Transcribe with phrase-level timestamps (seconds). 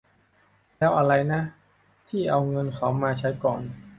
[0.77, 1.41] แล้วอะไรนะ
[2.09, 3.61] ที่เอาเงินเขามาใช้ก่อน